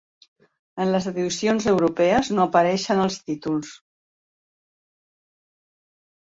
En 0.85 0.87
les 0.95 1.07
edicions 1.11 1.67
europees 1.73 2.33
no 2.39 2.47
apareixen 2.47 3.03
als 3.03 3.21
títols. 3.27 3.77